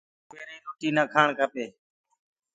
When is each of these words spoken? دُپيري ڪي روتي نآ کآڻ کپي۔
دُپيري 0.27 0.55
ڪي 0.57 0.57
روتي 0.65 0.89
نآ 0.95 1.03
کآڻ 1.13 1.27
کپي۔ 1.37 1.65